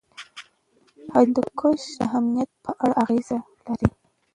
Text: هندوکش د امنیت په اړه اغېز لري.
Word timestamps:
هندوکش 1.13 1.81
د 1.99 1.99
امنیت 2.17 2.51
په 2.65 2.71
اړه 2.83 2.93
اغېز 3.03 3.29
لري. 3.67 3.89